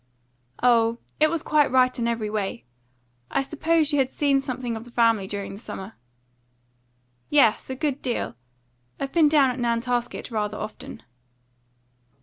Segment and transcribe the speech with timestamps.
[0.63, 2.65] "Oh, it was quite right in every way.
[3.29, 5.93] I suppose you have seen something of the family during the summer."
[7.29, 8.33] "Yes, a good deal.
[8.99, 11.03] I've been down at Nantasket rather often."